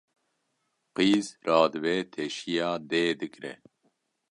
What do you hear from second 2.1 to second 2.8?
teşiya